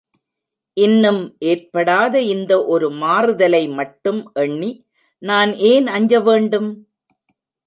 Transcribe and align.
இன்னும் 0.77 1.19
ஏற்படாத 1.43 2.15
இந்த 2.27 2.53
ஒரு 2.65 2.87
மாறுதலை 3.03 3.63
மட்டும் 3.79 4.21
எண்ணி, 4.35 4.71
நான் 5.23 5.53
ஏன் 5.71 5.87
அஞ்ச 5.97 6.21
வேண்டும்? 6.21 6.69